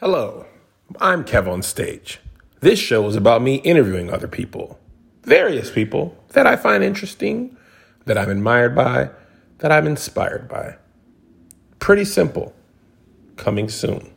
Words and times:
Hello, 0.00 0.44
I'm 1.00 1.24
Kev 1.24 1.46
on 1.46 1.62
Stage. 1.62 2.18
This 2.58 2.80
show 2.80 3.06
is 3.06 3.14
about 3.14 3.42
me 3.42 3.56
interviewing 3.58 4.10
other 4.10 4.26
people, 4.26 4.80
various 5.22 5.70
people 5.70 6.18
that 6.30 6.48
I 6.48 6.56
find 6.56 6.82
interesting, 6.82 7.56
that 8.04 8.18
I'm 8.18 8.28
admired 8.28 8.74
by, 8.74 9.10
that 9.58 9.70
I'm 9.70 9.86
inspired 9.86 10.48
by. 10.48 10.78
Pretty 11.78 12.04
simple. 12.04 12.56
Coming 13.36 13.68
soon. 13.68 14.12